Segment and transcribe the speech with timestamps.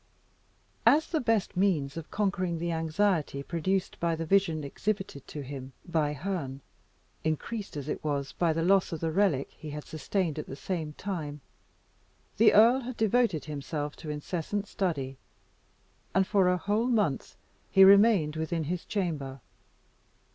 [0.83, 5.73] As the best means of conquering the anxiety produced by the vision exhibited to him
[5.85, 6.61] by Herne,
[7.23, 10.55] increased as it was by the loss of the relic he had sustained at the
[10.55, 11.41] same time,
[12.37, 15.17] the earl had devoted himself to incessant study,
[16.15, 17.35] and for a whole month
[17.69, 19.39] he remained within his chamber.